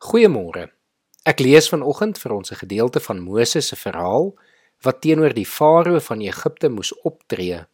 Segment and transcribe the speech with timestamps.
[0.00, 0.70] Goeiemôre.
[1.28, 4.32] Ek lees vanoggend vir ons 'n gedeelte van Moses se verhaal
[4.80, 7.66] wat teenoor die farao van Egipte moes optree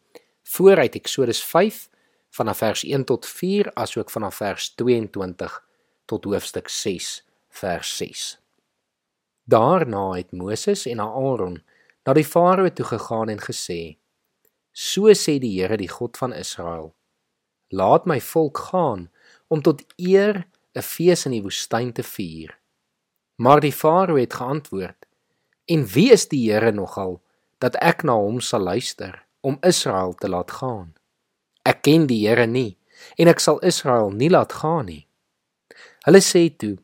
[0.43, 1.87] vooruit Eksodus 5
[2.29, 5.63] vanaf vers 1 tot 4 asook vanaf vers 22
[6.05, 8.37] tot hoofstuk 6 vers 6.
[9.43, 11.63] Daarna het Moses en Aaron
[12.03, 13.97] na die farao toe gegaan en gesê:
[14.71, 16.93] So sê die Here, die God van Israel:
[17.69, 19.11] Laat my volk gaan
[19.47, 20.45] om tot eer
[20.77, 22.53] 'n fees in die woestyn te vier.
[23.37, 25.05] Maar die farao het geantwoord:
[25.65, 27.21] En wie is die Here nogal
[27.57, 30.93] dat ek na hom sal luister om Israel te laat gaan?
[31.63, 32.77] Ek ken die Here nie
[33.17, 35.07] en ek sal Israel nie laat gaan nie.
[36.05, 36.77] Hulle sê toe: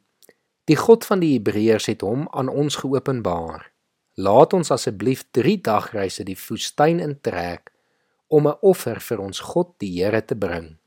[0.69, 3.71] Die God van die Hebreërs het hom aan ons geopenbaar.
[4.15, 7.71] Laat ons asseblief 3 dagreise die woestyn intrek
[8.27, 10.77] om 'n offer vir ons God die Here te bring.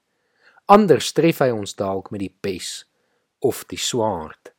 [0.66, 2.84] Anders tref hy ons dalk met die pes
[3.46, 4.52] of die swaard.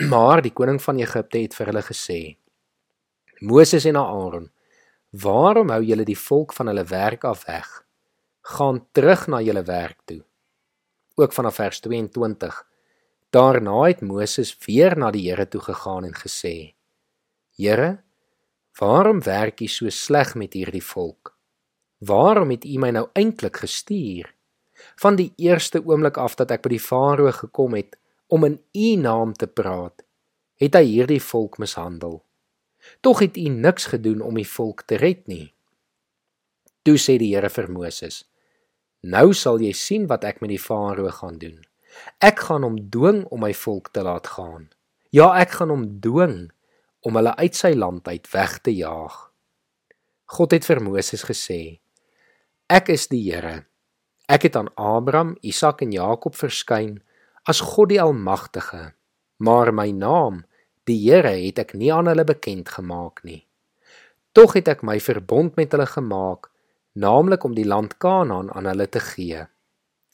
[0.12, 2.20] Maar die koning van Egipte het vir hulle gesê:
[3.42, 4.50] Moses en Aaron,
[5.24, 7.70] waarom hou julle die volk van hulle werk af weg?
[8.56, 10.22] Gaan terug na julle werk toe.
[11.14, 12.62] Ook vanaf vers 22.
[13.30, 16.74] Daarna het Moses weer na die Here toe gegaan en gesê:
[17.56, 18.02] Here,
[18.78, 21.36] waarom werk U so sleg met hierdie volk?
[21.98, 24.34] Waarom het U my nou eintlik gestuur?
[24.96, 27.96] Van die eerste oomblik af dat ek by die farao gekom het,
[28.32, 30.00] om in u naam te praat,
[30.56, 32.22] het hy hierdie volk mishandel.
[33.04, 35.52] Tog het u niks gedoen om die volk te red nie.
[36.82, 38.22] Toe sê die Here vir Moses:
[39.04, 41.60] Nou sal jy sien wat ek met die farao gaan doen.
[42.24, 44.70] Ek gaan hom dwing om my volk te laat gaan.
[45.12, 46.48] Ja, ek gaan hom dwing
[47.04, 49.28] om hulle uit sy land uit weg te jaag.
[50.32, 51.60] God het vir Moses gesê:
[52.72, 53.66] Ek is die Here.
[54.24, 57.02] Ek het aan Abraham, Isak en Jakob verskyn
[57.48, 58.92] as God die Almagtige,
[59.42, 60.42] maar my naam,
[60.86, 63.42] die Here, het ek nie aan hulle bekend gemaak nie.
[64.32, 66.48] Tog het ek my verbond met hulle gemaak,
[66.94, 69.46] naamlik om die land Kanaan aan hulle te gee,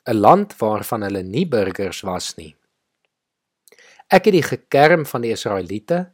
[0.08, 2.56] 'n land waarvan hulle nie burgers was nie.
[4.08, 6.12] Ek het die gekerm van die Israeliete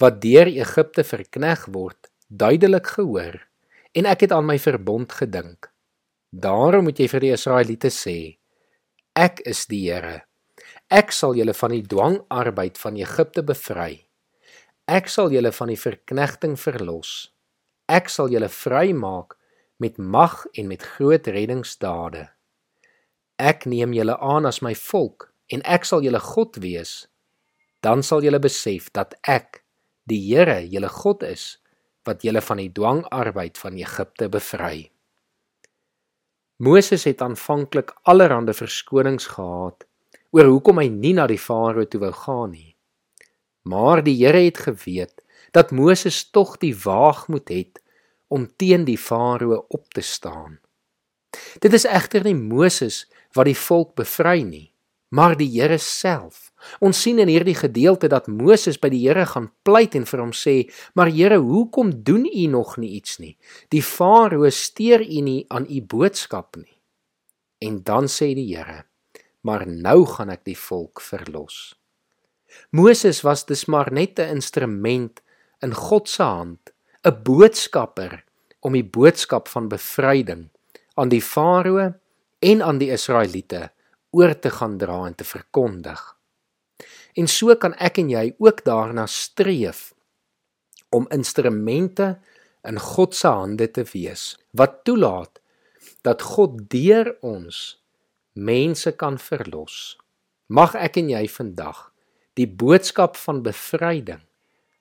[0.00, 3.36] wat deur Egipte verkneg word, duidelik gehoor
[3.92, 5.70] en ek het aan my verbond gedink.
[6.32, 8.38] Daarom moet jy vir die Israeliete sê:
[9.14, 10.24] Ek is die Here
[10.90, 14.04] Ek sal julle van die dwangarbeid van Egipte bevry.
[14.84, 17.32] Ek sal julle van die verknegting verlos.
[17.88, 19.36] Ek sal julle vrymaak
[19.80, 22.28] met mag en met groot reddingsdade.
[23.40, 27.04] Ek neem julle aan as my volk en ek sal julle God wees.
[27.84, 29.64] Dan sal julle besef dat ek,
[30.08, 31.58] die Here, julle God is
[32.04, 34.90] wat julle van die dwangarbeid van Egipte bevry.
[36.60, 39.86] Moses het aanvanklik allerlei verskonings gehad
[40.34, 42.74] oor hoekom hy nie na die farao toe wou gaan nie.
[43.70, 45.22] Maar die Here het geweet
[45.54, 47.80] dat Moses tog die waagmoed het
[48.34, 50.58] om teen die farao op te staan.
[51.62, 54.72] Dit is egter nie Moses wat die volk bevry nie,
[55.14, 56.50] maar die Here self.
[56.82, 60.32] Ons sien in hierdie gedeelte dat Moses by die Here gaan pleit en vir hom
[60.34, 63.36] sê: "Maar Here, hoekom doen U nog nie iets nie?
[63.70, 66.80] Die farao steur U nie aan U boodskap nie."
[67.62, 68.84] En dan sê die Here:
[69.44, 71.74] maar nou gaan ek die volk verlos.
[72.70, 75.20] Moses was dus maar net 'n instrument
[75.60, 76.72] in God se hand,
[77.04, 78.24] 'n boodskapper
[78.60, 80.48] om die boodskap van bevryding
[80.94, 81.92] aan die farao
[82.38, 83.70] en aan die Israeliete
[84.10, 86.16] oor te gaan dra en te verkondig.
[87.14, 89.94] En so kan ek en jy ook daarna streef
[90.90, 92.18] om instrumente
[92.64, 95.40] in God se hande te wees wat toelaat
[96.02, 97.83] dat God deur ons
[98.34, 99.96] mense kan verlos.
[100.46, 101.90] Mag ek en jy vandag
[102.34, 104.22] die boodskap van bevryding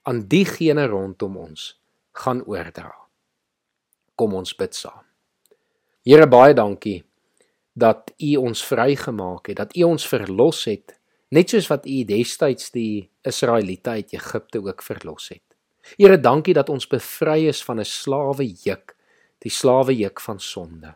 [0.09, 1.73] aan diegene rondom ons
[2.17, 2.91] gaan oordra.
[4.17, 5.05] Kom ons bid saam.
[6.03, 7.03] Here baie dankie
[7.73, 10.97] dat U ons vrygemaak het, dat U ons verlos het,
[11.33, 15.45] net soos wat U destyds die Israeliete uit Egipte ook verlos het.
[15.97, 18.95] Here dankie dat ons bevry is van 'n slawe juk,
[19.39, 20.95] die slawe juk van sonde.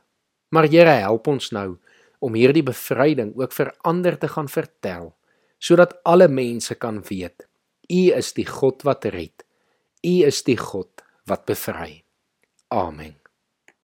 [0.50, 1.78] Maar Here help ons nou
[2.20, 5.14] om hierdie bevryding ook vir ander te gaan vertel
[5.60, 7.48] sodat alle mense kan weet
[7.88, 9.46] U is die God wat red.
[10.04, 12.04] U is die God wat bevry.
[12.68, 13.16] Amen.